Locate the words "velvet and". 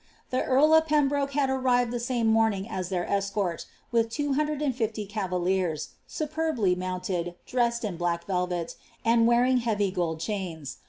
8.25-9.27